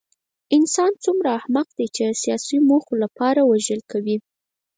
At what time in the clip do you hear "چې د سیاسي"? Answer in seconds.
1.95-2.57